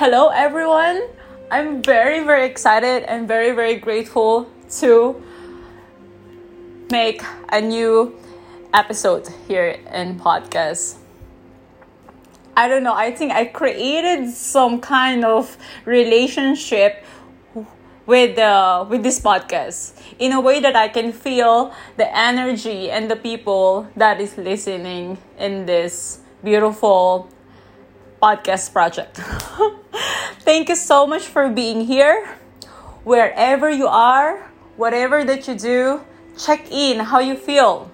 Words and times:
Hello, 0.00 0.28
everyone. 0.28 1.02
I'm 1.50 1.82
very, 1.82 2.24
very 2.24 2.46
excited 2.46 3.02
and 3.02 3.28
very, 3.28 3.50
very 3.50 3.76
grateful 3.76 4.48
to 4.80 5.22
make 6.90 7.22
a 7.50 7.60
new 7.60 8.18
episode 8.72 9.28
here 9.46 9.76
in 9.92 10.18
podcast. 10.18 10.96
I 12.56 12.66
don't 12.66 12.82
know. 12.82 12.94
I 12.94 13.10
think 13.10 13.32
I 13.32 13.44
created 13.44 14.30
some 14.30 14.80
kind 14.80 15.22
of 15.22 15.58
relationship 15.84 17.04
with 18.06 18.38
uh, 18.38 18.86
with 18.88 19.02
this 19.02 19.20
podcast 19.20 20.00
in 20.18 20.32
a 20.32 20.40
way 20.40 20.60
that 20.60 20.76
I 20.76 20.88
can 20.88 21.12
feel 21.12 21.74
the 21.98 22.08
energy 22.16 22.90
and 22.90 23.10
the 23.10 23.16
people 23.16 23.86
that 23.96 24.18
is 24.18 24.38
listening 24.38 25.18
in 25.36 25.66
this 25.66 26.20
beautiful 26.42 27.28
podcast 28.20 28.72
project. 28.72 29.16
Thank 30.40 30.68
you 30.68 30.76
so 30.76 31.06
much 31.06 31.26
for 31.26 31.48
being 31.48 31.86
here. 31.86 32.26
Wherever 33.04 33.70
you 33.70 33.86
are, 33.86 34.50
whatever 34.76 35.24
that 35.24 35.48
you 35.48 35.54
do, 35.54 36.00
check 36.38 36.70
in 36.70 37.00
how 37.00 37.20
you 37.20 37.36
feel. 37.36 37.90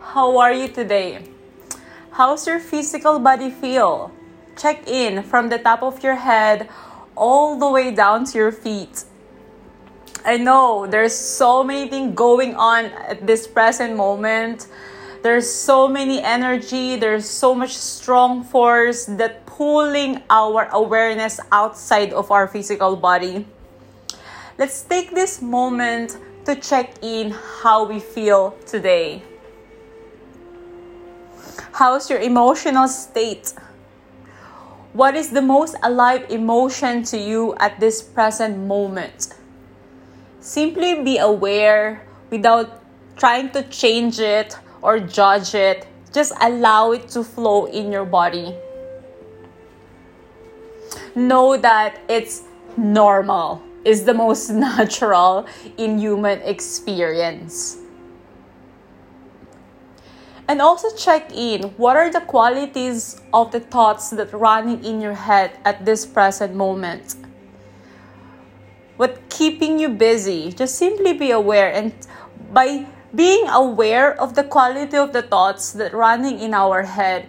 How 0.00 0.38
are 0.38 0.52
you 0.52 0.68
today? 0.68 1.24
How's 2.12 2.46
your 2.46 2.60
physical 2.60 3.18
body 3.18 3.50
feel? 3.50 4.12
Check 4.56 4.86
in 4.86 5.22
from 5.22 5.48
the 5.48 5.58
top 5.58 5.82
of 5.82 6.02
your 6.02 6.16
head 6.16 6.68
all 7.16 7.58
the 7.58 7.70
way 7.70 7.90
down 7.90 8.24
to 8.26 8.38
your 8.38 8.52
feet. 8.52 9.04
I 10.24 10.36
know 10.36 10.86
there's 10.86 11.14
so 11.14 11.64
many 11.64 11.88
things 11.88 12.14
going 12.14 12.54
on 12.54 12.86
at 13.08 13.26
this 13.26 13.46
present 13.46 13.96
moment. 13.96 14.66
There's 15.22 15.50
so 15.50 15.88
many 15.88 16.20
energy, 16.22 16.96
there's 16.96 17.28
so 17.28 17.54
much 17.54 17.76
strong 17.76 18.42
force 18.42 19.04
that 19.06 19.46
pulling 19.60 20.22
our 20.30 20.72
awareness 20.72 21.38
outside 21.52 22.14
of 22.14 22.30
our 22.30 22.48
physical 22.48 22.96
body. 22.96 23.44
Let's 24.56 24.80
take 24.80 25.12
this 25.12 25.42
moment 25.42 26.16
to 26.46 26.56
check 26.56 26.96
in 27.02 27.36
how 27.60 27.84
we 27.84 28.00
feel 28.00 28.56
today. 28.64 29.22
How's 31.72 32.08
your 32.08 32.20
emotional 32.20 32.88
state? 32.88 33.52
What 34.94 35.14
is 35.14 35.28
the 35.28 35.42
most 35.42 35.76
alive 35.82 36.30
emotion 36.30 37.02
to 37.12 37.18
you 37.18 37.54
at 37.60 37.78
this 37.80 38.00
present 38.00 38.56
moment? 38.64 39.34
Simply 40.40 41.04
be 41.04 41.18
aware 41.18 42.00
without 42.30 42.80
trying 43.18 43.50
to 43.50 43.62
change 43.68 44.20
it 44.20 44.56
or 44.80 45.00
judge 45.00 45.54
it. 45.54 45.86
Just 46.14 46.32
allow 46.40 46.92
it 46.92 47.10
to 47.10 47.22
flow 47.22 47.66
in 47.66 47.92
your 47.92 48.06
body. 48.06 48.56
Know 51.28 51.56
that 51.56 52.00
it's 52.08 52.42
normal, 52.76 53.62
is 53.84 54.04
the 54.04 54.14
most 54.14 54.50
natural 54.68 55.46
in 55.76 55.98
human 55.98 56.40
experience. 56.42 57.78
And 60.48 60.60
also 60.60 60.88
check 60.96 61.30
in 61.32 61.62
what 61.76 61.96
are 61.96 62.10
the 62.10 62.22
qualities 62.22 63.20
of 63.32 63.52
the 63.52 63.60
thoughts 63.60 64.10
that 64.10 64.32
running 64.32 64.84
in 64.84 65.00
your 65.00 65.14
head 65.14 65.52
at 65.64 65.84
this 65.84 66.04
present 66.06 66.54
moment 66.54 67.14
what 69.00 69.30
keeping 69.30 69.78
you 69.78 69.88
busy. 69.88 70.52
Just 70.52 70.74
simply 70.76 71.14
be 71.14 71.30
aware 71.30 71.72
and 71.72 71.94
by 72.52 72.84
being 73.14 73.48
aware 73.48 74.12
of 74.20 74.34
the 74.34 74.44
quality 74.44 74.94
of 74.98 75.14
the 75.14 75.22
thoughts 75.22 75.72
that 75.72 75.94
running 75.94 76.38
in 76.38 76.52
our 76.52 76.82
head 76.82 77.26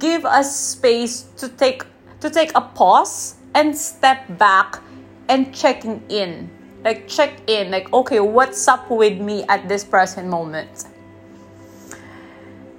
give 0.00 0.24
us 0.24 0.50
space 0.50 1.22
to 1.36 1.48
take 1.48 1.84
to 2.22 2.30
take 2.30 2.50
a 2.54 2.60
pause 2.62 3.34
and 3.54 3.76
step 3.76 4.24
back 4.38 4.80
and 5.28 5.52
checking 5.54 6.00
in 6.08 6.48
like 6.84 7.06
check 7.06 7.34
in 7.46 7.70
like 7.70 7.92
okay 7.92 8.20
what's 8.20 8.66
up 8.66 8.88
with 8.90 9.20
me 9.20 9.44
at 9.50 9.68
this 9.68 9.84
present 9.84 10.26
moment 10.26 10.86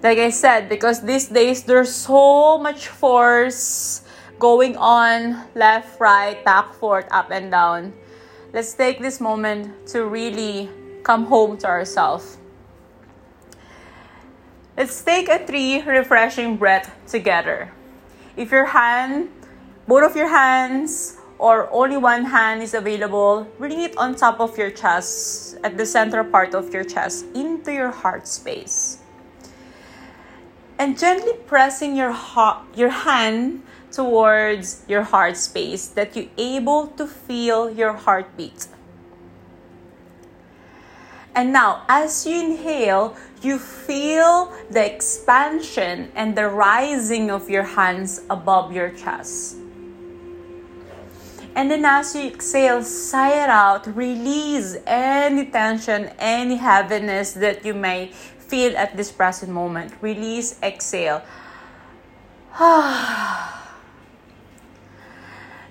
like 0.01 0.17
i 0.17 0.31
said 0.31 0.67
because 0.67 1.03
these 1.03 1.27
days 1.27 1.63
there's 1.63 1.93
so 1.93 2.57
much 2.57 2.87
force 2.87 4.01
going 4.39 4.75
on 4.77 5.45
left 5.53 5.99
right 5.99 6.43
back 6.43 6.73
forth 6.73 7.05
up 7.11 7.29
and 7.29 7.51
down 7.51 7.93
let's 8.53 8.73
take 8.73 8.99
this 8.99 9.21
moment 9.21 9.69
to 9.85 10.05
really 10.05 10.69
come 11.03 11.25
home 11.25 11.57
to 11.57 11.67
ourselves. 11.67 12.37
Let's 14.75 15.03
take 15.03 15.29
a 15.29 15.45
three 15.45 15.81
refreshing 15.81 16.57
breath 16.57 16.89
together. 17.05 17.71
If 18.35 18.51
your 18.51 18.65
hand, 18.65 19.29
both 19.87 20.03
of 20.09 20.15
your 20.15 20.27
hands, 20.27 21.17
or 21.37 21.69
only 21.71 21.97
one 21.97 22.25
hand 22.25 22.63
is 22.63 22.73
available, 22.73 23.47
bring 23.59 23.79
it 23.81 23.97
on 23.97 24.15
top 24.15 24.39
of 24.39 24.57
your 24.57 24.71
chest, 24.71 25.57
at 25.63 25.77
the 25.77 25.85
center 25.85 26.23
part 26.23 26.55
of 26.55 26.73
your 26.73 26.83
chest, 26.83 27.25
into 27.35 27.71
your 27.71 27.91
heart 27.91 28.27
space. 28.27 28.99
And 30.79 30.97
gently 30.97 31.33
pressing 31.45 31.95
your, 31.95 32.11
ha- 32.11 32.65
your 32.75 32.89
hand 32.89 33.61
towards 33.91 34.83
your 34.87 35.03
heart 35.03 35.37
space 35.37 35.87
that 35.89 36.15
you're 36.15 36.31
able 36.37 36.87
to 36.97 37.05
feel 37.05 37.69
your 37.69 37.93
heartbeat. 37.93 38.67
And 41.35 41.51
now, 41.51 41.83
as 41.89 42.25
you 42.27 42.39
inhale, 42.39 43.15
you 43.41 43.57
feel 43.57 44.53
the 44.69 44.85
expansion 44.85 46.11
and 46.15 46.37
the 46.37 46.47
rising 46.47 47.31
of 47.31 47.49
your 47.49 47.63
hands 47.63 48.21
above 48.29 48.71
your 48.71 48.91
chest. 48.91 49.57
And 51.55 51.69
then, 51.69 51.85
as 51.85 52.15
you 52.15 52.27
exhale, 52.27 52.83
sigh 52.83 53.43
it 53.43 53.49
out, 53.49 53.85
release 53.95 54.77
any 54.85 55.45
tension, 55.45 56.11
any 56.19 56.57
heaviness 56.57 57.33
that 57.33 57.65
you 57.65 57.73
may 57.73 58.07
feel 58.07 58.77
at 58.77 58.95
this 58.97 59.11
present 59.11 59.51
moment. 59.51 59.93
Release, 60.01 60.59
exhale. 60.61 61.21
Ah. 62.55 63.62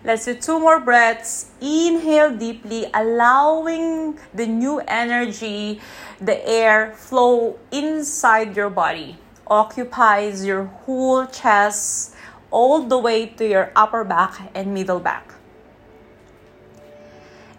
Let's 0.05 0.25
do 0.25 0.35
two 0.35 0.59
more 0.59 0.81
breaths. 0.81 1.53
Inhale 1.61 2.35
deeply, 2.37 2.87
allowing 2.93 4.19
the 4.35 4.47
new 4.47 4.81
energy, 4.89 5.81
the 6.21 6.45
air 6.49 6.93
flow 6.95 7.59
inside 7.71 8.57
your 8.57 8.71
body. 8.71 9.17
Occupies 9.47 10.45
your 10.45 10.65
whole 10.65 11.27
chest 11.27 12.17
all 12.51 12.83
the 12.83 12.99
way 12.99 13.27
to 13.27 13.47
your 13.47 13.71
upper 13.77 14.03
back 14.03 14.51
and 14.57 14.75
middle 14.75 14.99
back. 14.99 15.35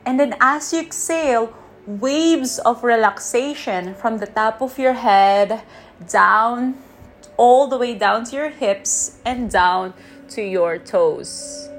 And 0.06 0.20
then 0.20 0.36
as 0.42 0.74
you 0.74 0.82
exhale, 0.82 1.54
waves 1.88 2.60
of 2.60 2.84
relaxation 2.84 3.96
from 3.96 4.18
the 4.18 4.28
top 4.28 4.62
of 4.62 4.78
your 4.78 4.94
head 4.94 5.64
down 6.10 6.76
all 7.38 7.68
the 7.68 7.78
way 7.78 7.96
down 7.96 8.26
to 8.26 8.36
your 8.36 8.50
hips 8.50 9.18
and 9.26 9.50
down 9.50 9.94
to 10.30 10.42
your 10.42 10.78
toes. 10.78 11.70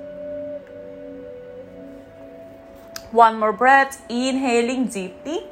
One 3.14 3.38
more 3.38 3.52
breath, 3.52 4.04
inhaling 4.08 4.88
deeply. 4.88 5.46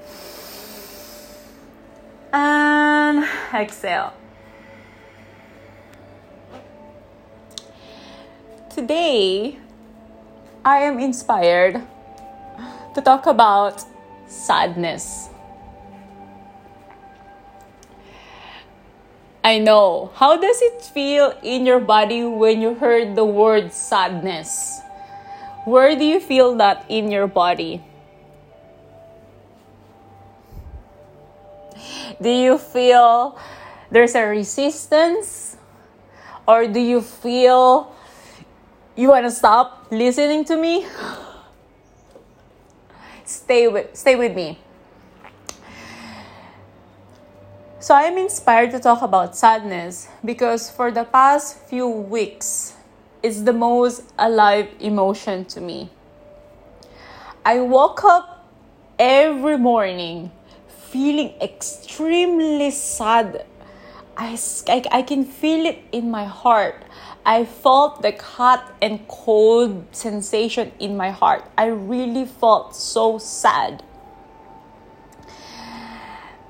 And 2.32 3.24
exhale. 3.54 4.14
Today, 8.68 9.60
I 10.64 10.78
am 10.78 10.98
inspired 10.98 11.80
to 12.96 13.00
talk 13.00 13.26
about 13.26 13.84
sadness. 14.26 15.28
I 19.44 19.60
know. 19.60 20.10
How 20.16 20.36
does 20.36 20.60
it 20.62 20.82
feel 20.82 21.38
in 21.44 21.64
your 21.64 21.78
body 21.78 22.24
when 22.24 22.60
you 22.60 22.74
heard 22.74 23.14
the 23.14 23.24
word 23.24 23.72
sadness? 23.72 24.80
Where 25.64 25.94
do 25.96 26.04
you 26.04 26.18
feel 26.18 26.56
that 26.56 26.84
in 26.88 27.10
your 27.10 27.26
body? 27.26 27.82
Do 32.20 32.30
you 32.30 32.58
feel 32.58 33.38
there's 33.90 34.14
a 34.14 34.26
resistance? 34.26 35.56
Or 36.46 36.66
do 36.66 36.80
you 36.80 37.00
feel 37.00 37.94
you 38.96 39.08
want 39.08 39.24
to 39.26 39.30
stop 39.30 39.86
listening 39.90 40.44
to 40.46 40.56
me? 40.56 40.86
Stay 43.24 43.68
with, 43.68 43.96
stay 43.96 44.14
with 44.14 44.34
me. 44.34 44.58
So 47.78 47.94
I 47.94 48.02
am 48.02 48.18
inspired 48.18 48.72
to 48.72 48.78
talk 48.78 49.00
about 49.00 49.34
sadness 49.34 50.08
because 50.24 50.68
for 50.68 50.90
the 50.90 51.04
past 51.04 51.56
few 51.66 51.88
weeks, 51.88 52.74
is 53.22 53.44
the 53.44 53.52
most 53.52 54.02
alive 54.18 54.68
emotion 54.80 55.44
to 55.46 55.60
me. 55.60 55.90
I 57.44 57.60
woke 57.60 58.04
up 58.04 58.48
every 58.98 59.58
morning 59.58 60.30
feeling 60.90 61.34
extremely 61.40 62.70
sad. 62.70 63.46
I, 64.16 64.38
I, 64.68 64.84
I 64.92 65.02
can 65.02 65.24
feel 65.24 65.66
it 65.66 65.78
in 65.90 66.10
my 66.10 66.24
heart. 66.24 66.82
I 67.24 67.44
felt 67.44 68.02
the 68.02 68.12
hot 68.12 68.76
and 68.82 69.06
cold 69.08 69.86
sensation 69.92 70.72
in 70.78 70.96
my 70.96 71.10
heart. 71.10 71.44
I 71.56 71.66
really 71.66 72.26
felt 72.26 72.74
so 72.74 73.18
sad. 73.18 73.82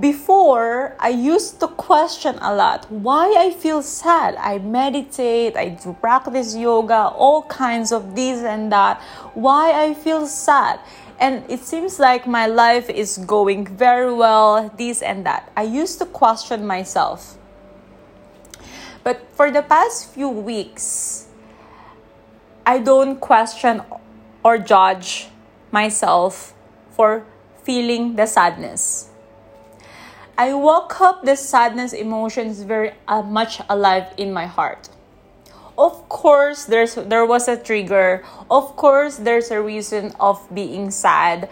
Before, 0.02 0.96
I 0.99 1.10
used 1.10 1.60
to 1.60 1.69
question 1.69 2.34
a 2.43 2.52
lot 2.52 2.90
why 2.90 3.32
I 3.38 3.52
feel 3.52 3.82
sad. 3.82 4.34
I 4.34 4.58
meditate, 4.58 5.56
I 5.56 5.78
do 5.78 5.94
practice 5.94 6.56
yoga, 6.56 7.14
all 7.14 7.44
kinds 7.44 7.93
of 7.93 8.16
this 8.16 8.43
and 8.43 8.72
that. 8.72 9.00
Why 9.34 9.70
I 9.70 9.94
feel 9.94 10.26
sad. 10.26 10.81
And 11.20 11.49
it 11.49 11.60
seems 11.60 12.00
like 12.00 12.26
my 12.26 12.49
life 12.49 12.90
is 12.90 13.19
going 13.19 13.64
very 13.64 14.12
well, 14.12 14.75
this 14.76 15.02
and 15.02 15.25
that. 15.25 15.52
I 15.56 15.62
used 15.62 16.00
to 16.00 16.06
question 16.06 16.66
myself. 16.66 17.38
But 19.05 19.22
for 19.38 19.52
the 19.52 19.62
past 19.62 20.10
few 20.10 20.28
weeks, 20.28 21.28
I 22.66 22.81
don't 22.81 23.20
question 23.20 23.82
or 24.43 24.58
judge 24.58 25.28
myself 25.70 26.55
for 26.90 27.25
feeling 27.62 28.16
the 28.16 28.26
sadness. 28.26 29.11
I 30.37 30.55
woke 30.55 31.00
up 31.00 31.25
the 31.25 31.37
sadness 31.37 31.93
emotions 31.93 32.62
very 32.62 32.93
uh, 33.06 33.23
much 33.23 33.61
alive 33.69 34.14
in 34.17 34.32
my 34.32 34.46
heart. 34.46 34.88
Of 35.76 36.08
course, 36.08 36.64
there's 36.64 36.94
there 36.94 37.26
was 37.26 37.49
a 37.49 37.56
trigger. 37.56 38.25
Of 38.50 38.76
course, 38.76 39.17
there's 39.17 39.50
a 39.50 39.61
reason 39.61 40.12
of 40.20 40.40
being 40.52 40.90
sad. 40.90 41.49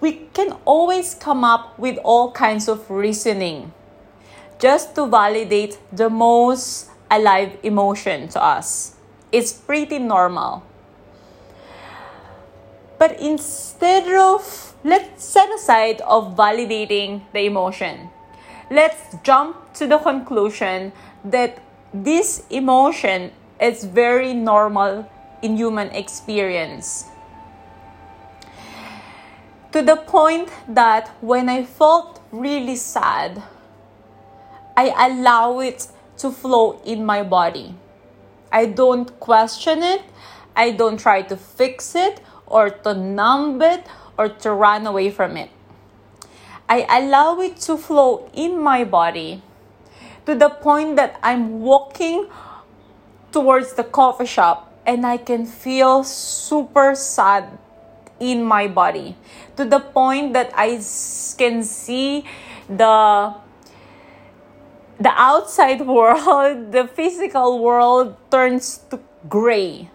We 0.00 0.26
can 0.34 0.58
always 0.64 1.14
come 1.14 1.44
up 1.44 1.78
with 1.78 1.98
all 2.02 2.32
kinds 2.32 2.68
of 2.68 2.90
reasoning 2.90 3.72
just 4.58 4.94
to 4.94 5.06
validate 5.06 5.78
the 5.92 6.10
most 6.10 6.90
alive 7.10 7.58
emotion 7.62 8.28
to 8.28 8.42
us. 8.42 8.94
It's 9.30 9.52
pretty 9.52 9.98
normal. 9.98 10.62
But 12.98 13.18
instead 13.20 14.06
of 14.14 14.71
let's 14.84 15.24
set 15.24 15.48
aside 15.54 16.00
of 16.02 16.36
validating 16.36 17.22
the 17.32 17.46
emotion. 17.46 18.10
Let's 18.70 19.16
jump 19.22 19.74
to 19.74 19.86
the 19.86 19.98
conclusion 19.98 20.92
that 21.24 21.58
this 21.94 22.44
emotion 22.50 23.32
is 23.60 23.84
very 23.84 24.34
normal 24.34 25.08
in 25.42 25.56
human 25.56 25.88
experience. 25.88 27.06
To 29.72 29.82
the 29.82 29.96
point 29.96 30.50
that 30.68 31.08
when 31.20 31.48
I 31.48 31.64
felt 31.64 32.20
really 32.30 32.76
sad, 32.76 33.42
I 34.76 35.08
allow 35.08 35.60
it 35.60 35.86
to 36.18 36.30
flow 36.30 36.80
in 36.84 37.04
my 37.04 37.22
body. 37.22 37.74
I 38.50 38.66
don't 38.66 39.18
question 39.20 39.82
it. 39.82 40.02
I 40.54 40.72
don't 40.72 40.98
try 40.98 41.22
to 41.22 41.36
fix 41.36 41.94
it 41.94 42.20
or 42.46 42.68
to 42.68 42.94
numb 42.94 43.62
it 43.62 43.86
or 44.18 44.28
to 44.28 44.52
run 44.52 44.86
away 44.86 45.10
from 45.10 45.36
it. 45.36 45.50
I 46.68 46.86
allow 46.88 47.40
it 47.40 47.56
to 47.68 47.76
flow 47.76 48.30
in 48.32 48.58
my 48.62 48.84
body 48.84 49.42
to 50.26 50.34
the 50.34 50.48
point 50.48 50.96
that 50.96 51.18
I'm 51.22 51.60
walking 51.60 52.28
towards 53.32 53.74
the 53.74 53.84
coffee 53.84 54.26
shop 54.26 54.72
and 54.86 55.06
I 55.06 55.16
can 55.16 55.46
feel 55.46 56.04
super 56.04 56.94
sad 56.94 57.58
in 58.20 58.42
my 58.44 58.68
body 58.68 59.16
to 59.56 59.64
the 59.64 59.80
point 59.80 60.32
that 60.32 60.50
I 60.54 60.78
can 61.36 61.62
see 61.64 62.24
the 62.68 63.34
the 65.02 65.12
outside 65.18 65.80
world, 65.86 66.70
the 66.72 66.86
physical 66.86 67.58
world 67.58 68.16
turns 68.30 68.78
to 68.90 69.00
gray. 69.28 69.90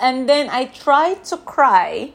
And 0.00 0.28
then 0.28 0.48
I 0.50 0.66
try 0.66 1.14
to 1.28 1.36
cry. 1.36 2.12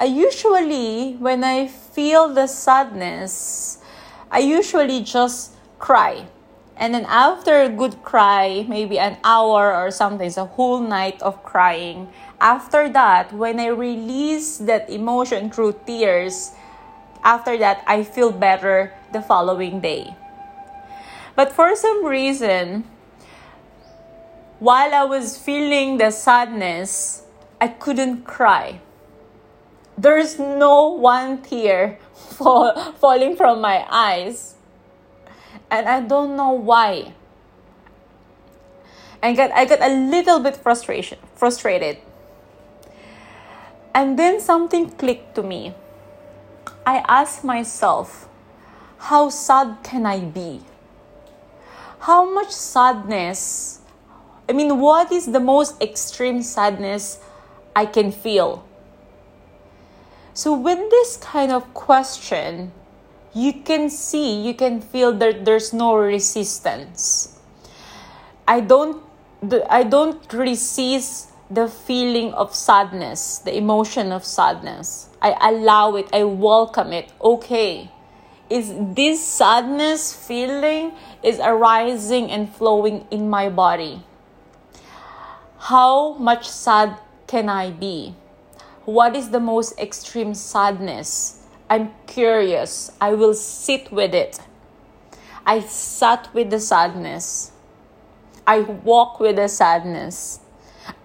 I 0.00 0.04
usually, 0.04 1.16
when 1.18 1.44
I 1.44 1.66
feel 1.66 2.32
the 2.32 2.46
sadness, 2.46 3.78
I 4.30 4.38
usually 4.38 5.02
just 5.02 5.52
cry. 5.78 6.26
And 6.76 6.94
then 6.94 7.04
after 7.04 7.60
a 7.60 7.68
good 7.68 8.02
cry, 8.02 8.64
maybe 8.66 8.98
an 8.98 9.18
hour 9.22 9.76
or 9.76 9.90
sometimes 9.90 10.38
a 10.38 10.46
whole 10.46 10.80
night 10.80 11.20
of 11.20 11.44
crying, 11.44 12.08
after 12.40 12.88
that, 12.88 13.34
when 13.34 13.60
I 13.60 13.66
release 13.66 14.56
that 14.64 14.88
emotion 14.88 15.50
through 15.50 15.76
tears, 15.86 16.52
after 17.22 17.58
that, 17.58 17.84
I 17.86 18.02
feel 18.02 18.32
better 18.32 18.94
the 19.12 19.20
following 19.20 19.80
day. 19.80 20.14
But 21.36 21.52
for 21.52 21.76
some 21.76 22.06
reason, 22.06 22.84
while 24.60 24.94
I 24.94 25.04
was 25.04 25.36
feeling 25.36 25.96
the 25.96 26.10
sadness, 26.10 27.22
I 27.60 27.68
couldn't 27.68 28.24
cry. 28.24 28.80
There's 29.96 30.38
no 30.38 30.90
one 30.90 31.42
tear 31.42 31.98
fall, 32.14 32.92
falling 33.00 33.36
from 33.36 33.60
my 33.60 33.84
eyes. 33.90 34.54
And 35.70 35.88
I 35.88 36.00
don't 36.00 36.36
know 36.36 36.52
why. 36.52 37.14
I 39.22 39.34
got 39.34 39.50
I 39.52 39.66
got 39.66 39.82
a 39.82 39.92
little 39.92 40.40
bit 40.40 40.56
frustration 40.56 41.18
frustrated. 41.34 41.98
And 43.94 44.18
then 44.18 44.40
something 44.40 44.90
clicked 44.90 45.34
to 45.34 45.42
me. 45.42 45.74
I 46.86 47.04
asked 47.08 47.44
myself, 47.44 48.28
how 48.98 49.28
sad 49.28 49.78
can 49.82 50.06
I 50.06 50.20
be? 50.20 50.60
How 52.00 52.24
much 52.24 52.50
sadness? 52.52 53.79
I 54.50 54.52
mean, 54.52 54.80
what 54.80 55.12
is 55.12 55.26
the 55.26 55.38
most 55.38 55.80
extreme 55.80 56.42
sadness 56.42 57.20
I 57.76 57.86
can 57.86 58.10
feel? 58.10 58.66
So, 60.34 60.58
with 60.58 60.90
this 60.90 61.16
kind 61.18 61.52
of 61.52 61.72
question, 61.72 62.72
you 63.32 63.52
can 63.52 63.88
see, 63.90 64.42
you 64.42 64.54
can 64.54 64.80
feel 64.80 65.12
that 65.18 65.44
there's 65.44 65.72
no 65.72 65.94
resistance. 65.94 67.38
I 68.48 68.58
don't, 68.58 69.00
I 69.70 69.84
don't 69.84 70.20
resist 70.32 71.28
the 71.48 71.68
feeling 71.68 72.34
of 72.34 72.52
sadness, 72.52 73.38
the 73.38 73.56
emotion 73.56 74.10
of 74.10 74.24
sadness. 74.24 75.10
I 75.22 75.36
allow 75.48 75.94
it, 75.94 76.08
I 76.12 76.24
welcome 76.24 76.92
it. 76.92 77.12
Okay. 77.22 77.92
Is 78.50 78.74
this 78.76 79.24
sadness 79.24 80.12
feeling 80.12 80.90
is 81.22 81.38
arising 81.38 82.32
and 82.32 82.52
flowing 82.52 83.06
in 83.12 83.30
my 83.30 83.48
body? 83.48 84.02
How 85.60 86.14
much 86.14 86.48
sad 86.48 86.98
can 87.26 87.48
I 87.48 87.70
be? 87.70 88.14
What 88.84 89.14
is 89.14 89.30
the 89.30 89.40
most 89.40 89.78
extreme 89.78 90.34
sadness? 90.34 91.46
I'm 91.68 91.92
curious. 92.06 92.90
I 93.00 93.14
will 93.14 93.34
sit 93.34 93.92
with 93.92 94.14
it. 94.14 94.40
I 95.46 95.60
sat 95.60 96.32
with 96.34 96.50
the 96.50 96.60
sadness. 96.60 97.52
I 98.46 98.60
walk 98.60 99.20
with 99.20 99.36
the 99.36 99.48
sadness. 99.48 100.40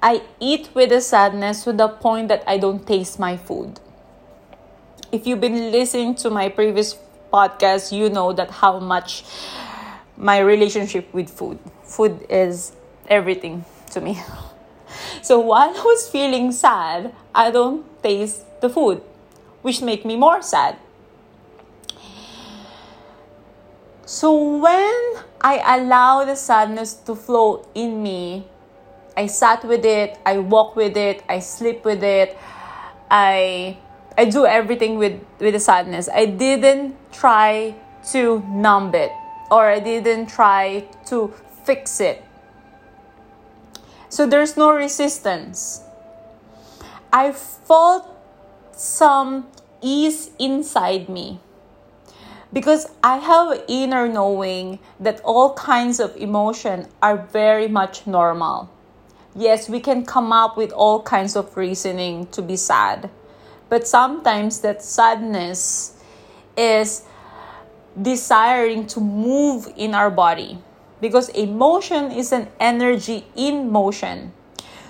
I 0.02 0.24
eat 0.40 0.70
with 0.74 0.90
the 0.90 1.02
sadness 1.02 1.64
to 1.66 1.74
the 1.74 1.90
point 1.90 2.30
that 2.30 2.44
I 2.48 2.58
don't 2.58 2.88
taste 2.88 3.20
my 3.20 3.38
food 3.38 3.80
if 5.16 5.26
you've 5.26 5.40
been 5.40 5.72
listening 5.72 6.14
to 6.14 6.30
my 6.30 6.50
previous 6.50 6.98
podcast, 7.32 7.92
you 7.92 8.10
know 8.10 8.34
that 8.34 8.52
how 8.52 8.80
much 8.80 9.24
my 10.18 10.40
relationship 10.40 11.14
with 11.14 11.30
food. 11.30 11.58
Food 11.84 12.26
is 12.30 12.74
everything 13.08 13.64
to 13.92 14.02
me. 14.02 14.22
So 15.22 15.40
while 15.40 15.70
I 15.70 15.82
was 15.82 16.10
feeling 16.10 16.52
sad, 16.52 17.14
I 17.34 17.52
don't 17.52 17.86
taste 18.04 18.46
the 18.62 18.70
food, 18.70 19.02
which 19.62 19.82
make 19.82 20.06
me 20.06 20.16
more 20.16 20.42
sad. 20.42 20.78
So 24.06 24.58
when 24.60 25.24
I 25.42 25.78
allow 25.78 26.26
the 26.26 26.36
sadness 26.36 26.94
to 27.06 27.16
flow 27.16 27.68
in 27.74 28.04
me, 28.04 28.46
I 29.18 29.28
sat 29.28 29.64
with 29.64 29.86
it, 29.86 30.18
I 30.26 30.38
walk 30.40 30.76
with 30.76 30.98
it, 30.98 31.24
I 31.30 31.40
sleep 31.40 31.86
with 31.86 32.04
it, 32.04 32.38
I 33.10 33.78
I 34.18 34.26
do 34.26 34.46
everything 34.46 34.98
with 34.98 35.22
with 35.40 35.54
the 35.54 35.60
sadness. 35.60 36.10
I 36.10 36.26
didn't 36.26 36.96
try 37.12 37.76
to 38.12 38.44
numb 38.48 38.94
it 38.94 39.12
or 39.52 39.70
I 39.70 39.80
didn't 39.80 40.28
try 40.28 40.86
to 41.06 41.34
fix 41.64 42.00
it. 42.02 42.25
So 44.10 44.26
there's 44.26 44.56
no 44.56 44.74
resistance. 44.74 45.82
I 47.12 47.32
felt 47.32 48.08
some 48.72 49.48
ease 49.82 50.32
inside 50.40 51.10
me 51.10 51.40
because 52.52 52.88
I 53.04 53.18
have 53.18 53.64
inner 53.68 54.08
knowing 54.08 54.80
that 55.00 55.22
all 55.22 55.54
kinds 55.54 56.00
of 56.00 56.16
emotion 56.18 56.88
are 57.02 57.18
very 57.18 57.68
much 57.68 58.08
normal. 58.08 58.70
Yes, 59.36 59.68
we 59.68 59.80
can 59.80 60.06
come 60.06 60.32
up 60.32 60.56
with 60.56 60.72
all 60.72 61.02
kinds 61.02 61.36
of 61.36 61.58
reasoning 61.58 62.28
to 62.28 62.42
be 62.42 62.56
sad 62.56 63.10
but 63.70 63.88
sometimes 63.88 64.62
that 64.62 64.82
sadness 64.82 65.94
is 66.58 67.04
desiring 68.00 68.86
to 68.88 69.00
move 69.00 69.68
in 69.76 69.94
our 69.96 70.12
body 70.12 70.58
because 71.06 71.30
emotion 71.38 72.10
is 72.10 72.34
an 72.34 72.50
energy 72.60 73.30
in 73.38 73.70
motion. 73.70 74.34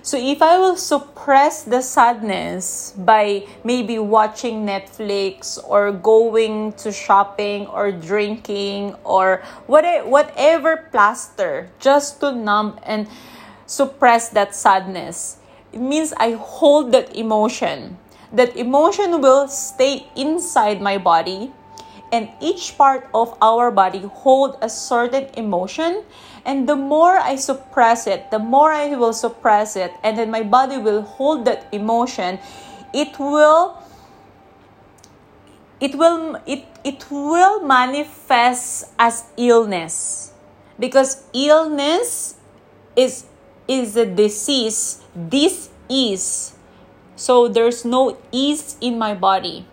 So 0.02 0.16
if 0.16 0.40
I 0.42 0.58
will 0.58 0.78
suppress 0.78 1.64
the 1.64 1.82
sadness 1.82 2.94
by 2.96 3.44
maybe 3.66 4.00
watching 4.00 4.64
Netflix 4.64 5.60
or 5.60 5.92
going 5.92 6.72
to 6.80 6.94
shopping 6.94 7.68
or 7.68 7.92
drinking 7.92 8.96
or 9.04 9.44
whatever 9.68 10.88
plaster 10.94 11.68
just 11.82 12.22
to 12.22 12.32
numb 12.32 12.80
and 12.84 13.10
suppress 13.66 14.30
that 14.30 14.56
sadness, 14.56 15.38
it 15.74 15.82
means 15.82 16.14
I 16.16 16.40
hold 16.40 16.94
that 16.94 17.14
emotion. 17.18 17.98
That 18.32 18.56
emotion 18.56 19.20
will 19.20 19.50
stay 19.50 20.08
inside 20.16 20.80
my 20.80 20.98
body 20.98 21.52
and 22.12 22.30
each 22.40 22.78
part 22.78 23.10
of 23.14 23.36
our 23.42 23.72
body 23.72 24.00
hold 24.24 24.58
a 24.62 24.70
certain 24.70 25.26
emotion 25.36 26.04
and 26.46 26.70
the 26.70 26.76
more 26.76 27.18
i 27.18 27.36
suppress 27.36 28.08
it 28.08 28.30
the 28.32 28.40
more 28.40 28.72
i 28.72 28.94
will 28.96 29.14
suppress 29.14 29.76
it 29.76 29.92
and 30.04 30.18
then 30.18 30.30
my 30.30 30.44
body 30.44 30.78
will 30.78 31.02
hold 31.02 31.46
that 31.46 31.68
emotion. 31.72 32.40
It 32.94 33.18
will 33.20 33.82
it 35.80 35.96
will 35.96 36.42
it, 36.46 36.64
it 36.84 37.06
will 37.10 37.62
manifest 37.64 38.92
as 38.98 39.26
illness 39.38 40.32
because 40.80 41.24
illness 41.34 42.36
is 42.96 43.26
is 43.68 43.98
a 43.98 44.06
disease. 44.06 45.02
This 45.16 45.70
is 45.90 46.56
so 47.16 47.48
there's 47.48 47.84
no 47.86 48.18
ease 48.32 48.78
in 48.82 48.98
my 48.98 49.14
body 49.14 49.66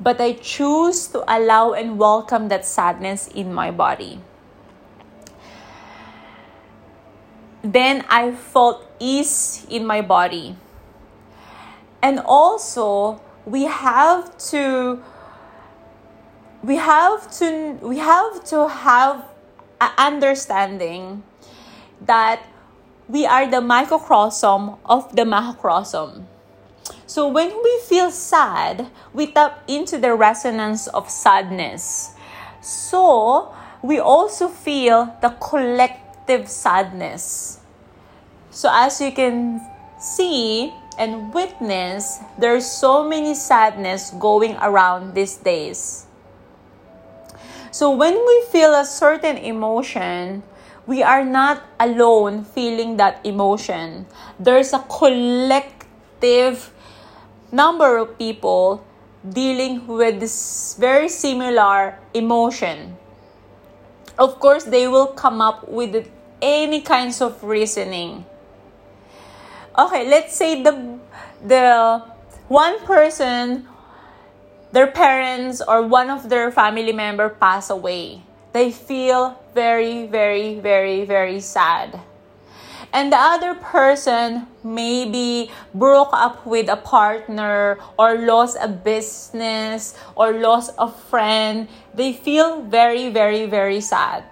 but 0.00 0.20
I 0.20 0.34
choose 0.34 1.06
to 1.08 1.24
allow 1.26 1.72
and 1.72 1.98
welcome 1.98 2.48
that 2.48 2.66
sadness 2.66 3.28
in 3.28 3.52
my 3.52 3.70
body. 3.70 4.20
Then 7.62 8.04
I 8.08 8.32
felt 8.32 8.86
ease 9.00 9.66
in 9.68 9.86
my 9.86 10.00
body. 10.02 10.56
And 12.02 12.20
also, 12.20 13.20
we 13.44 13.64
have 13.64 14.36
to 14.50 15.02
we 16.62 16.76
have 16.76 17.30
to 17.38 17.78
we 17.82 17.98
have 17.98 18.44
to 18.44 18.68
have 18.68 19.24
an 19.80 19.90
understanding 19.98 21.22
that 22.00 22.42
we 23.08 23.24
are 23.24 23.48
the 23.48 23.60
microcosm 23.60 24.76
of 24.84 25.14
the 25.14 25.24
macrocosm 25.24 26.26
so 27.06 27.28
when 27.28 27.54
we 27.62 27.80
feel 27.86 28.10
sad, 28.10 28.90
we 29.14 29.30
tap 29.30 29.62
into 29.68 29.96
the 29.96 30.14
resonance 30.14 30.88
of 30.88 31.08
sadness. 31.08 32.14
So 32.60 33.54
we 33.80 34.00
also 34.00 34.48
feel 34.48 35.14
the 35.22 35.30
collective 35.38 36.48
sadness. 36.48 37.60
So 38.50 38.68
as 38.72 39.00
you 39.00 39.12
can 39.12 39.62
see 40.00 40.74
and 40.98 41.32
witness, 41.32 42.18
there's 42.38 42.66
so 42.66 43.06
many 43.06 43.34
sadness 43.34 44.10
going 44.18 44.56
around 44.56 45.14
these 45.14 45.36
days. 45.36 46.06
So 47.70 47.94
when 47.94 48.14
we 48.14 48.44
feel 48.50 48.74
a 48.74 48.84
certain 48.84 49.36
emotion, 49.36 50.42
we 50.86 51.02
are 51.02 51.24
not 51.24 51.62
alone 51.78 52.44
feeling 52.44 52.96
that 52.96 53.20
emotion. 53.24 54.06
There's 54.40 54.72
a 54.72 54.80
collective 54.88 56.72
number 57.52 57.96
of 57.98 58.18
people 58.18 58.84
dealing 59.28 59.86
with 59.86 60.20
this 60.20 60.76
very 60.78 61.08
similar 61.08 61.98
emotion. 62.14 62.96
Of 64.18 64.38
course, 64.40 64.64
they 64.64 64.88
will 64.88 65.08
come 65.08 65.40
up 65.40 65.68
with 65.68 66.08
any 66.40 66.80
kinds 66.80 67.20
of 67.20 67.42
reasoning. 67.42 68.24
Okay, 69.78 70.08
let's 70.08 70.34
say 70.34 70.62
the 70.62 70.98
the 71.44 72.02
one 72.48 72.80
person 72.86 73.68
their 74.72 74.86
parents 74.86 75.60
or 75.60 75.82
one 75.82 76.10
of 76.10 76.28
their 76.28 76.50
family 76.50 76.92
member 76.92 77.28
pass 77.28 77.70
away. 77.70 78.22
They 78.52 78.72
feel 78.72 79.36
very 79.54 80.06
very 80.06 80.60
very 80.60 81.04
very 81.04 81.40
sad 81.40 82.00
and 82.92 83.12
the 83.12 83.16
other 83.16 83.54
person 83.54 84.46
maybe 84.64 85.50
broke 85.74 86.10
up 86.12 86.46
with 86.46 86.68
a 86.68 86.76
partner 86.76 87.78
or 87.98 88.18
lost 88.18 88.56
a 88.60 88.68
business 88.68 89.98
or 90.14 90.32
lost 90.32 90.72
a 90.78 90.90
friend, 90.90 91.68
they 91.94 92.12
feel 92.12 92.62
very, 92.62 93.10
very, 93.10 93.46
very 93.46 93.80
sad. 93.80 94.24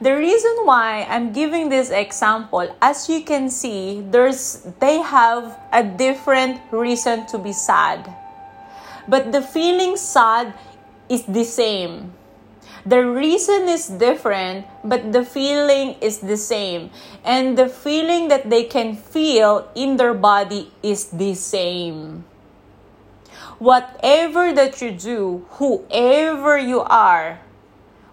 The 0.00 0.16
reason 0.16 0.66
why 0.66 1.06
I'm 1.08 1.32
giving 1.32 1.68
this 1.68 1.90
example, 1.90 2.74
as 2.82 3.08
you 3.08 3.22
can 3.22 3.48
see, 3.48 4.02
there's 4.10 4.66
they 4.80 4.98
have 4.98 5.56
a 5.72 5.84
different 5.84 6.60
reason 6.72 7.24
to 7.28 7.38
be 7.38 7.52
sad. 7.52 8.12
But 9.06 9.30
the 9.30 9.42
feeling 9.42 9.96
sad 9.96 10.54
is 11.08 11.22
the 11.22 11.44
same. 11.44 12.10
The 12.84 13.06
reason 13.06 13.68
is 13.68 13.86
different, 13.86 14.66
but 14.82 15.12
the 15.12 15.24
feeling 15.24 15.94
is 16.00 16.18
the 16.18 16.36
same. 16.36 16.90
And 17.22 17.56
the 17.56 17.68
feeling 17.68 18.26
that 18.28 18.50
they 18.50 18.64
can 18.64 18.96
feel 18.96 19.70
in 19.76 19.96
their 19.96 20.14
body 20.14 20.72
is 20.82 21.06
the 21.14 21.34
same. 21.34 22.24
Whatever 23.60 24.52
that 24.52 24.82
you 24.82 24.90
do, 24.90 25.46
whoever 25.62 26.58
you 26.58 26.80
are, 26.80 27.38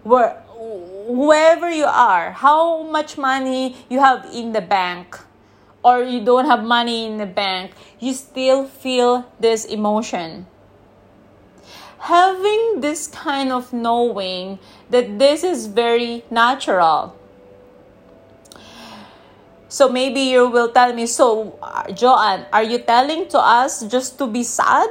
where, 0.04 0.38
whoever 0.54 1.68
you 1.68 1.86
are, 1.86 2.30
how 2.30 2.84
much 2.84 3.18
money 3.18 3.74
you 3.88 3.98
have 3.98 4.24
in 4.32 4.52
the 4.52 4.60
bank, 4.60 5.18
or 5.82 6.04
you 6.04 6.22
don't 6.24 6.46
have 6.46 6.62
money 6.62 7.06
in 7.06 7.18
the 7.18 7.26
bank, 7.26 7.72
you 7.98 8.14
still 8.14 8.66
feel 8.66 9.26
this 9.40 9.64
emotion 9.64 10.46
having 12.00 12.80
this 12.80 13.06
kind 13.06 13.52
of 13.52 13.72
knowing 13.72 14.58
that 14.88 15.18
this 15.18 15.44
is 15.44 15.66
very 15.66 16.24
natural. 16.30 17.16
So 19.68 19.88
maybe 19.88 20.20
you 20.20 20.48
will 20.48 20.72
tell 20.72 20.92
me, 20.92 21.06
so 21.06 21.58
uh, 21.62 21.92
Joanne, 21.92 22.46
are 22.52 22.64
you 22.64 22.78
telling 22.78 23.28
to 23.28 23.38
us 23.38 23.84
just 23.86 24.18
to 24.18 24.26
be 24.26 24.42
sad? 24.42 24.90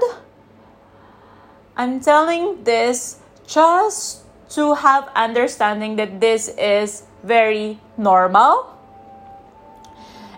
I'm 1.75 1.99
telling 1.99 2.63
this 2.63 3.19
just 3.45 4.23
to 4.55 4.75
have 4.75 5.09
understanding 5.15 5.95
that 5.97 6.21
this 6.21 6.47
is 6.57 7.03
very 7.23 7.79
normal 7.97 8.78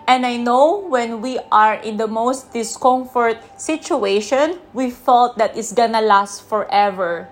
and 0.08 0.26
I 0.26 0.38
know 0.38 0.80
when 0.88 1.22
we 1.22 1.40
are 1.52 1.76
in 1.76 1.98
the 1.98 2.08
most 2.08 2.54
discomfort 2.54 3.38
situation, 3.60 4.60
we 4.74 4.90
felt 4.90 5.38
that 5.38 5.56
it's 5.56 5.72
gonna 5.72 6.02
last 6.02 6.44
forever. 6.44 7.30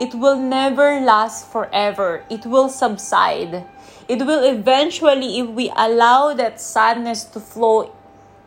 It 0.00 0.14
will 0.14 0.36
never 0.36 1.00
last 1.00 1.50
forever. 1.50 2.24
It 2.28 2.46
will 2.46 2.68
subside. 2.68 3.64
It 4.08 4.26
will 4.26 4.44
eventually, 4.44 5.38
if 5.38 5.48
we 5.48 5.72
allow 5.74 6.34
that 6.34 6.60
sadness 6.60 7.24
to 7.32 7.40
flow 7.40 7.94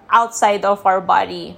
outside 0.10 0.64
of 0.64 0.86
our 0.86 1.02
body. 1.02 1.58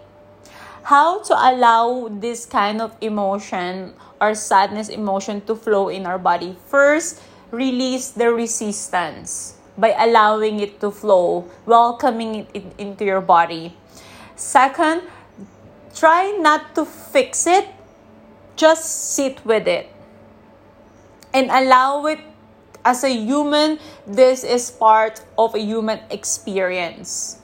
How 0.84 1.22
to 1.24 1.34
allow 1.36 2.08
this 2.10 2.46
kind 2.46 2.82
of 2.82 2.96
emotion 3.02 3.94
or 4.22 4.34
sadness 4.34 4.90
emotion 4.90 5.42
to 5.46 5.56
flow 5.56 5.90
in 5.90 6.06
our 6.06 6.18
body? 6.18 6.56
First, 6.68 7.22
release 7.52 8.10
the 8.10 8.32
resistance 8.32 9.59
by 9.80 9.96
allowing 9.96 10.60
it 10.60 10.80
to 10.82 10.92
flow, 10.92 11.48
welcoming 11.66 12.36
it 12.36 12.50
in, 12.54 12.72
into 12.78 13.06
your 13.06 13.22
body. 13.22 13.76
Second, 14.36 15.04
try 15.96 16.36
not 16.40 16.76
to 16.76 16.86
fix 16.86 17.48
it, 17.48 17.68
just 18.56 19.16
sit 19.16 19.44
with 19.46 19.68
it 19.68 19.90
and 21.34 21.50
allow 21.50 22.06
it 22.06 22.20
as 22.84 23.04
a 23.04 23.10
human. 23.10 23.80
This 24.06 24.44
is 24.44 24.70
part 24.70 25.24
of 25.38 25.56
a 25.56 25.60
human 25.60 26.00
experience. 26.12 27.40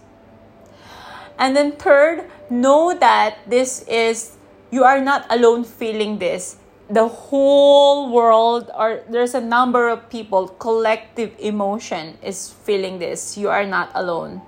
And 1.39 1.55
then, 1.55 1.73
third, 1.73 2.29
know 2.49 2.93
that 2.97 3.39
this 3.47 3.83
is, 3.87 4.37
you 4.71 4.83
are 4.83 5.01
not 5.01 5.25
alone 5.29 5.63
feeling 5.63 6.19
this 6.19 6.57
the 6.89 7.07
whole 7.07 8.11
world 8.11 8.69
or 8.77 9.01
there's 9.09 9.33
a 9.33 9.41
number 9.41 9.89
of 9.89 10.09
people 10.09 10.47
collective 10.47 11.33
emotion 11.39 12.17
is 12.21 12.53
feeling 12.63 12.99
this. 12.99 13.37
You 13.37 13.49
are 13.49 13.65
not 13.65 13.89
alone. 13.95 14.41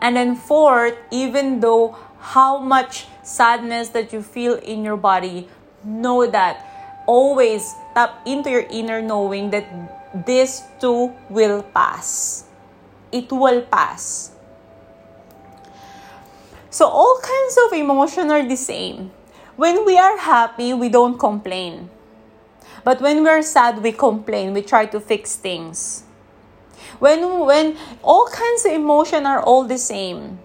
And 0.00 0.16
then 0.16 0.36
fourth 0.36 0.94
even 1.10 1.60
though 1.60 1.96
how 2.20 2.58
much 2.58 3.06
sadness 3.22 3.88
that 3.90 4.12
you 4.12 4.22
feel 4.22 4.54
in 4.54 4.84
your 4.84 4.96
body 4.96 5.48
know 5.82 6.26
that 6.26 7.02
always 7.06 7.74
tap 7.94 8.22
into 8.26 8.50
your 8.50 8.66
inner 8.70 9.02
knowing 9.02 9.50
that 9.50 9.66
this 10.26 10.62
too 10.80 11.12
will 11.30 11.62
pass. 11.62 12.44
It 13.10 13.30
will 13.30 13.62
pass. 13.62 14.30
So 16.70 16.86
all 16.86 17.18
kinds 17.22 17.58
of 17.66 17.78
emotion 17.78 18.30
are 18.30 18.46
the 18.46 18.56
same 18.56 19.10
when 19.56 19.84
we 19.84 19.98
are 19.98 20.18
happy, 20.18 20.72
we 20.74 20.88
don't 20.88 21.18
complain. 21.18 21.90
But 22.84 23.00
when 23.00 23.24
we're 23.24 23.42
sad, 23.42 23.82
we 23.82 23.92
complain, 23.92 24.54
we 24.54 24.62
try 24.62 24.86
to 24.86 25.00
fix 25.00 25.36
things. 25.36 26.04
When 26.98 27.40
when 27.44 27.76
all 28.02 28.28
kinds 28.28 28.64
of 28.64 28.72
emotion 28.72 29.26
are 29.26 29.42
all 29.42 29.64
the 29.64 29.78
same. 29.78 30.38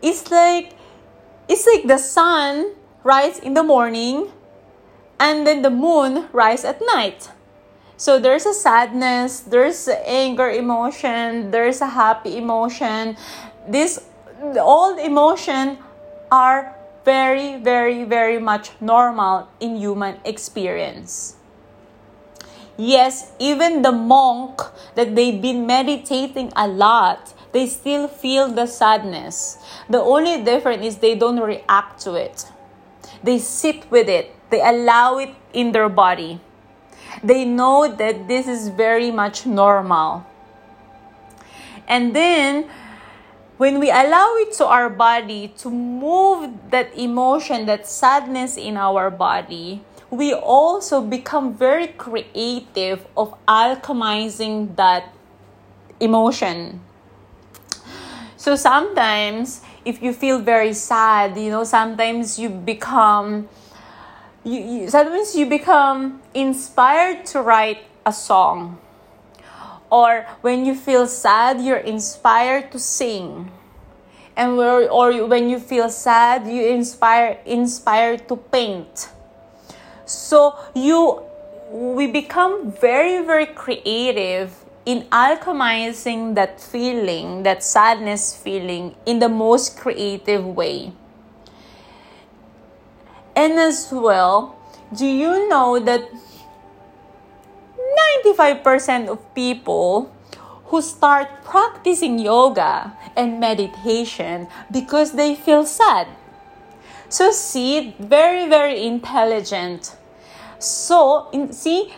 It's 0.00 0.30
like 0.30 0.74
it's 1.48 1.66
like 1.66 1.86
the 1.86 1.98
sun 1.98 2.74
rise 3.04 3.38
in 3.38 3.54
the 3.54 3.62
morning 3.62 4.32
and 5.20 5.46
then 5.46 5.62
the 5.62 5.70
moon 5.70 6.28
rise 6.32 6.64
at 6.64 6.80
night. 6.94 7.30
So 7.96 8.18
there's 8.18 8.46
a 8.46 8.54
sadness, 8.54 9.40
there's 9.40 9.88
anger 10.06 10.48
emotion, 10.50 11.50
there's 11.50 11.80
a 11.80 11.90
happy 11.90 12.38
emotion. 12.38 13.16
This 13.66 13.98
all 14.56 14.96
emotion 14.96 15.78
are 16.30 16.77
very 17.04 17.56
very 17.56 18.04
very 18.04 18.38
much 18.38 18.70
normal 18.80 19.48
in 19.60 19.76
human 19.76 20.18
experience. 20.24 21.36
Yes, 22.76 23.32
even 23.40 23.82
the 23.82 23.90
monk 23.90 24.62
that 24.94 25.16
they've 25.16 25.42
been 25.42 25.66
meditating 25.66 26.52
a 26.54 26.68
lot, 26.68 27.34
they 27.52 27.66
still 27.66 28.06
feel 28.06 28.48
the 28.48 28.66
sadness. 28.66 29.58
The 29.90 30.00
only 30.00 30.44
difference 30.44 30.86
is 30.86 30.96
they 30.98 31.16
don't 31.16 31.40
react 31.40 32.00
to 32.02 32.14
it. 32.14 32.46
They 33.22 33.38
sit 33.38 33.90
with 33.90 34.08
it. 34.08 34.34
They 34.50 34.60
allow 34.60 35.18
it 35.18 35.34
in 35.52 35.72
their 35.72 35.88
body. 35.88 36.40
They 37.22 37.44
know 37.44 37.90
that 37.90 38.28
this 38.28 38.46
is 38.46 38.68
very 38.68 39.10
much 39.10 39.44
normal. 39.44 40.24
And 41.88 42.14
then, 42.14 42.70
when 43.58 43.80
we 43.80 43.90
allow 43.90 44.34
it 44.38 44.52
to 44.54 44.66
our 44.66 44.88
body 44.88 45.52
to 45.58 45.68
move 45.68 46.70
that 46.70 46.96
emotion, 46.96 47.66
that 47.66 47.86
sadness 47.86 48.56
in 48.56 48.76
our 48.76 49.10
body, 49.10 49.82
we 50.10 50.32
also 50.32 51.02
become 51.02 51.52
very 51.52 51.88
creative 51.88 53.04
of 53.16 53.34
alchemizing 53.46 54.74
that 54.76 55.12
emotion. 56.00 56.80
So 58.36 58.54
sometimes, 58.54 59.60
if 59.84 60.00
you 60.00 60.12
feel 60.12 60.38
very 60.38 60.72
sad, 60.72 61.36
you 61.36 61.50
know, 61.50 61.64
sometimes 61.64 62.38
you 62.38 62.48
become 62.48 63.48
you, 64.44 64.60
you 64.60 64.88
sometimes 64.88 65.34
you 65.34 65.46
become 65.46 66.22
inspired 66.32 67.26
to 67.34 67.42
write 67.42 67.82
a 68.06 68.12
song 68.12 68.78
or 69.90 70.26
when 70.40 70.64
you 70.64 70.74
feel 70.74 71.06
sad 71.06 71.60
you're 71.60 71.84
inspired 71.84 72.70
to 72.72 72.78
sing. 72.78 73.50
And 74.36 74.52
or, 74.52 74.88
or 74.88 75.26
when 75.26 75.48
you 75.48 75.58
feel 75.58 75.90
sad 75.90 76.46
you 76.46 76.66
inspire 76.66 77.38
inspired 77.44 78.28
to 78.28 78.36
paint. 78.36 79.08
So 80.04 80.54
you 80.74 81.22
we 81.70 82.06
become 82.06 82.72
very 82.72 83.24
very 83.24 83.46
creative 83.46 84.64
in 84.86 85.02
alchemizing 85.12 86.34
that 86.34 86.58
feeling 86.58 87.42
that 87.42 87.62
sadness 87.62 88.34
feeling 88.34 88.94
in 89.04 89.18
the 89.18 89.28
most 89.28 89.76
creative 89.76 90.44
way. 90.46 90.92
And 93.36 93.52
as 93.60 93.90
well, 93.92 94.56
do 94.96 95.06
you 95.06 95.46
know 95.48 95.78
that 95.78 96.08
95% 98.26 99.08
of 99.08 99.34
people 99.34 100.12
who 100.66 100.82
start 100.82 101.28
practicing 101.44 102.18
yoga 102.18 102.96
and 103.16 103.40
meditation 103.40 104.48
because 104.70 105.12
they 105.12 105.34
feel 105.34 105.64
sad? 105.64 106.06
So, 107.08 107.30
see, 107.32 107.96
very, 107.98 108.48
very 108.48 108.84
intelligent. 108.84 109.96
So, 110.58 111.30
in, 111.32 111.52
see, 111.52 111.94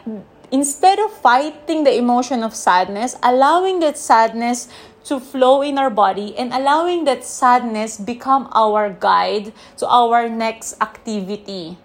instead 0.53 1.01
of 1.01 1.13
fighting 1.13 1.85
the 1.85 1.97
emotion 1.97 2.43
of 2.43 2.55
sadness, 2.55 3.17
allowing 3.23 3.81
that 3.81 3.99
sadness 3.99 4.69
to 5.05 5.19
flow 5.19 5.63
in 5.63 5.79
our 5.79 5.91
body 5.91 6.37
and 6.37 6.53
allowing 6.53 7.05
that 7.05 7.25
sadness 7.25 7.97
become 7.97 8.49
our 8.53 8.91
guide 8.91 9.53
to 9.79 9.87
our 9.89 10.29
next 10.29 10.81
activity. 10.81 11.79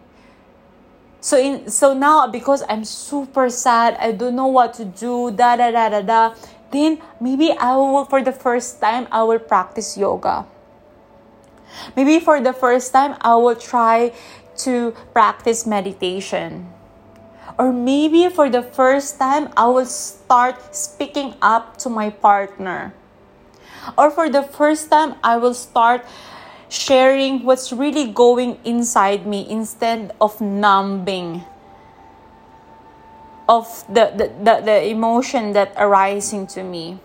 So 1.25 1.41
in 1.41 1.71
so 1.73 1.97
now 1.97 2.27
because 2.29 2.61
I'm 2.69 2.85
super 2.85 3.49
sad, 3.49 3.97
I 3.97 4.11
don't 4.11 4.35
know 4.35 4.45
what 4.45 4.77
to 4.77 4.85
do, 4.85 5.33
da 5.33 5.57
da 5.57 5.73
da 5.73 5.89
da 5.89 6.01
da, 6.05 6.35
then 6.69 7.01
maybe 7.17 7.49
I 7.49 7.73
will 7.73 8.05
for 8.05 8.21
the 8.21 8.31
first 8.31 8.77
time 8.77 9.09
I 9.09 9.23
will 9.23 9.41
practice 9.41 9.97
yoga. 9.97 10.45
Maybe 11.97 12.21
for 12.21 12.37
the 12.37 12.53
first 12.53 12.93
time 12.93 13.17
I 13.25 13.41
will 13.41 13.57
try 13.57 14.13
to 14.69 14.93
practice 15.17 15.65
meditation. 15.65 16.69
Or 17.57 17.73
maybe 17.73 18.29
for 18.29 18.45
the 18.45 18.61
first 18.61 19.17
time 19.17 19.49
I 19.57 19.65
will 19.65 19.89
start 19.89 20.75
speaking 20.77 21.33
up 21.41 21.81
to 21.81 21.89
my 21.89 22.13
partner 22.13 22.93
or 23.97 24.09
for 24.09 24.29
the 24.29 24.41
first 24.41 24.89
time, 24.89 25.15
I 25.23 25.37
will 25.37 25.53
start 25.53 26.05
sharing 26.69 27.43
what's 27.43 27.71
really 27.71 28.11
going 28.11 28.57
inside 28.63 29.25
me 29.25 29.45
instead 29.49 30.13
of 30.19 30.39
numbing. 30.41 31.43
Of 33.47 33.85
the, 33.87 34.11
the, 34.15 34.31
the, 34.43 34.61
the 34.65 34.89
emotion 34.89 35.53
that 35.53 35.73
arising 35.77 36.47
to 36.47 36.63
me. 36.63 36.99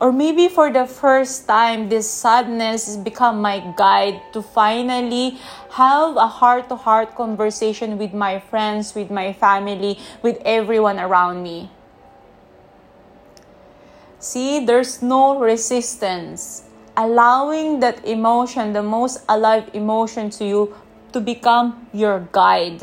Or 0.00 0.12
maybe 0.12 0.48
for 0.48 0.70
the 0.70 0.84
first 0.84 1.48
time 1.48 1.88
this 1.88 2.10
sadness 2.10 2.86
has 2.86 2.96
become 2.98 3.40
my 3.40 3.72
guide 3.76 4.20
to 4.34 4.42
finally 4.42 5.38
have 5.70 6.16
a 6.16 6.26
heart 6.26 6.68
to 6.68 6.76
heart 6.76 7.14
conversation 7.14 7.96
with 7.96 8.12
my 8.12 8.38
friends 8.38 8.94
with 8.94 9.10
my 9.10 9.32
family 9.32 9.98
with 10.20 10.36
everyone 10.44 11.00
around 11.00 11.42
me. 11.42 11.70
See, 14.18 14.64
there's 14.64 15.00
no 15.00 15.38
resistance. 15.38 16.67
Allowing 16.98 17.78
that 17.78 18.04
emotion, 18.04 18.72
the 18.72 18.82
most 18.82 19.22
alive 19.28 19.70
emotion 19.72 20.30
to 20.30 20.44
you, 20.44 20.74
to 21.12 21.20
become 21.20 21.86
your 21.92 22.26
guide 22.32 22.82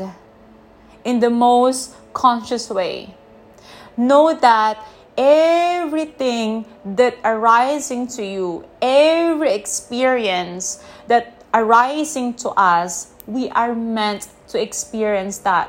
in 1.04 1.20
the 1.20 1.28
most 1.28 1.94
conscious 2.14 2.70
way. 2.70 3.14
Know 3.94 4.34
that 4.34 4.82
everything 5.18 6.64
that 6.96 7.18
arising 7.24 8.06
to 8.16 8.24
you, 8.24 8.64
every 8.80 9.52
experience 9.52 10.82
that 11.08 11.44
arising 11.52 12.32
to 12.40 12.48
us, 12.56 13.12
we 13.26 13.50
are 13.50 13.74
meant 13.74 14.28
to 14.48 14.60
experience 14.60 15.38
that 15.44 15.68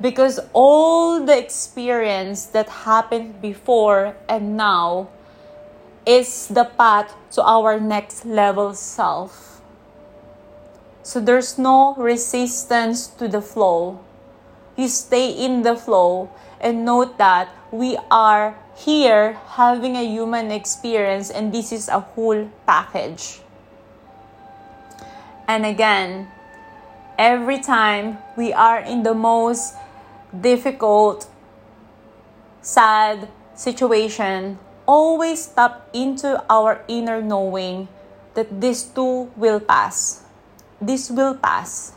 because 0.00 0.40
all 0.54 1.24
the 1.24 1.36
experience 1.36 2.46
that 2.46 2.68
happened 2.68 3.40
before 3.42 4.16
and 4.28 4.56
now 4.56 5.08
is 6.06 6.48
the 6.48 6.64
path 6.64 7.14
to 7.32 7.42
our 7.42 7.80
next 7.80 8.24
level 8.24 8.74
self. 8.74 9.60
So 11.02 11.20
there's 11.20 11.58
no 11.58 11.94
resistance 11.96 13.06
to 13.18 13.28
the 13.28 13.40
flow. 13.40 14.00
You 14.76 14.88
stay 14.88 15.30
in 15.30 15.62
the 15.62 15.76
flow 15.76 16.30
and 16.60 16.84
note 16.84 17.18
that 17.18 17.48
we 17.70 17.98
are 18.10 18.56
here 18.76 19.38
having 19.54 19.96
a 19.96 20.04
human 20.04 20.50
experience 20.50 21.30
and 21.30 21.52
this 21.52 21.72
is 21.72 21.88
a 21.88 22.00
whole 22.00 22.50
package. 22.66 23.40
And 25.46 25.66
again, 25.66 26.28
every 27.18 27.60
time 27.60 28.18
we 28.36 28.52
are 28.52 28.80
in 28.80 29.02
the 29.02 29.14
most 29.14 29.74
difficult, 30.40 31.28
sad 32.62 33.28
situation, 33.54 34.58
always 34.86 35.46
tap 35.46 35.88
into 35.92 36.42
our 36.48 36.84
inner 36.88 37.22
knowing 37.22 37.88
that 38.34 38.60
this 38.60 38.82
too 38.82 39.30
will 39.36 39.60
pass. 39.60 40.22
This 40.80 41.10
will 41.10 41.34
pass. 41.34 41.92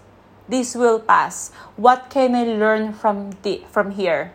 This 0.48 0.76
will 0.76 1.00
pass. 1.00 1.52
What 1.76 2.10
can 2.10 2.36
I 2.36 2.44
learn 2.44 2.94
from 2.94 3.32
the, 3.44 3.64
from 3.72 3.92
here? 3.92 4.34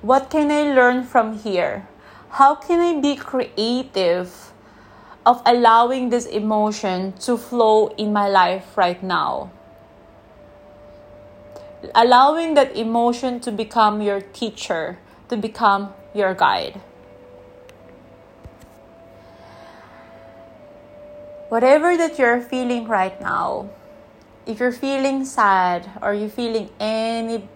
What 0.00 0.30
can 0.30 0.50
I 0.50 0.72
learn 0.72 1.04
from 1.04 1.38
here? 1.38 1.88
How 2.30 2.54
can 2.54 2.80
I 2.80 3.00
be 3.00 3.16
creative 3.16 4.52
of 5.26 5.42
allowing 5.44 6.10
this 6.10 6.26
emotion 6.26 7.12
to 7.20 7.36
flow 7.36 7.88
in 7.98 8.12
my 8.12 8.28
life 8.28 8.76
right 8.76 9.02
now? 9.02 9.50
allowing 11.94 12.54
that 12.54 12.76
emotion 12.76 13.40
to 13.40 13.52
become 13.52 14.02
your 14.02 14.20
teacher, 14.20 14.98
to 15.28 15.36
become 15.36 15.92
your 16.14 16.34
guide. 16.34 16.80
Whatever 21.48 21.96
that 21.96 22.18
you're 22.18 22.40
feeling 22.40 22.86
right 22.86 23.18
now, 23.20 23.70
if 24.46 24.60
you're 24.60 24.72
feeling 24.72 25.24
sad 25.24 25.88
or 26.02 26.12
you're 26.12 26.28
feeling 26.28 26.70
any 26.78 27.48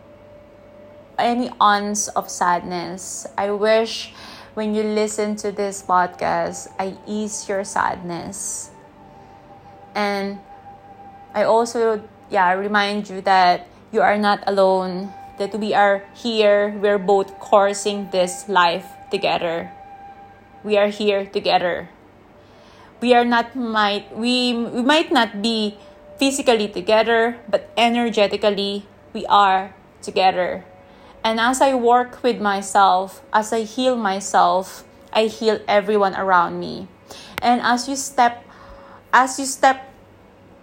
any 1.19 1.51
ounce 1.61 2.09
of 2.09 2.31
sadness, 2.31 3.27
I 3.37 3.51
wish 3.53 4.13
when 4.55 4.75
you 4.75 4.83
listen 4.83 5.37
to 5.45 5.53
this 5.53 5.83
podcast, 5.85 6.73
I 6.79 6.97
ease 7.07 7.49
your 7.49 7.65
sadness. 7.65 8.71
And 9.95 10.41
I 11.35 11.45
also 11.45 12.03
yeah, 12.31 12.53
remind 12.53 13.11
you 13.11 13.21
that 13.23 13.69
you 13.93 14.01
are 14.01 14.17
not 14.17 14.43
alone 14.47 15.13
that 15.39 15.59
we 15.59 15.75
are 15.75 16.05
here, 16.15 16.71
we're 16.81 16.99
both 16.99 17.39
coursing 17.41 18.09
this 18.11 18.49
life 18.49 18.87
together. 19.11 19.71
We 20.65 20.77
are 20.77 20.89
here 20.89 21.27
together. 21.27 21.92
We 23.03 23.15
are 23.15 23.25
not 23.25 23.57
might 23.57 24.17
we, 24.17 24.55
we 24.55 24.81
might 24.81 25.11
not 25.11 25.43
be 25.43 25.77
physically 26.19 26.69
together, 26.69 27.37
but 27.51 27.69
energetically 27.77 28.87
we 29.13 29.27
are 29.27 29.75
together. 30.01 30.65
And 31.25 31.41
as 31.41 31.61
I 31.61 31.75
work 31.75 32.23
with 32.23 32.41
myself, 32.41 33.23
as 33.33 33.53
I 33.53 33.63
heal 33.63 33.97
myself, 33.97 34.85
I 35.13 35.27
heal 35.27 35.61
everyone 35.67 36.15
around 36.15 36.59
me. 36.59 36.89
And 37.43 37.61
as 37.61 37.89
you 37.89 37.97
step 37.97 38.47
as 39.13 39.39
you 39.39 39.47
step 39.47 39.93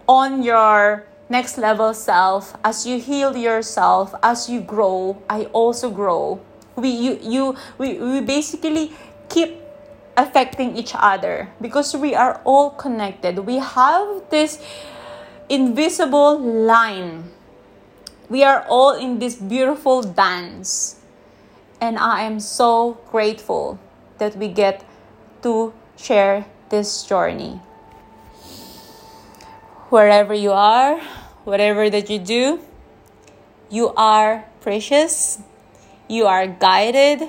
on 0.08 0.42
your 0.42 1.06
next 1.28 1.56
level 1.58 1.94
self, 1.94 2.56
as 2.64 2.86
you 2.86 2.98
heal 2.98 3.36
yourself, 3.36 4.14
as 4.22 4.50
you 4.50 4.60
grow, 4.60 5.22
I 5.28 5.44
also 5.52 5.90
grow. 5.90 6.40
We 6.74 6.88
you 6.88 7.18
you 7.22 7.56
we, 7.78 7.98
we 7.98 8.20
basically 8.20 8.92
keep 9.28 9.60
affecting 10.20 10.76
each 10.76 10.92
other 10.94 11.48
because 11.60 11.96
we 11.96 12.14
are 12.14 12.40
all 12.44 12.70
connected. 12.70 13.38
We 13.40 13.56
have 13.56 14.28
this 14.28 14.60
invisible 15.48 16.38
line. 16.38 17.24
We 18.28 18.44
are 18.44 18.64
all 18.68 18.94
in 18.94 19.18
this 19.18 19.36
beautiful 19.36 20.02
dance. 20.02 21.00
And 21.80 21.98
I 21.98 22.22
am 22.22 22.38
so 22.40 23.00
grateful 23.10 23.78
that 24.18 24.36
we 24.36 24.48
get 24.48 24.84
to 25.42 25.72
share 25.96 26.44
this 26.68 27.02
journey. 27.04 27.60
Wherever 29.88 30.34
you 30.34 30.52
are, 30.52 31.00
whatever 31.44 31.88
that 31.88 32.10
you 32.10 32.18
do, 32.18 32.60
you 33.70 33.88
are 33.96 34.44
precious, 34.60 35.40
you 36.06 36.26
are 36.26 36.46
guided, 36.46 37.22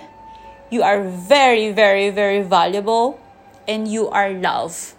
you 0.71 0.84
are 0.84 1.03
very, 1.03 1.71
very, 1.71 2.10
very 2.10 2.41
valuable 2.41 3.19
and 3.67 3.88
you 3.88 4.07
are 4.07 4.31
love. 4.31 4.95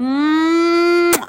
Mm-hmm. 0.00 1.22